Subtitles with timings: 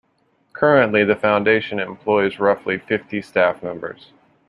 [0.53, 4.13] Currently the Foundation employs roughly fifty staff members.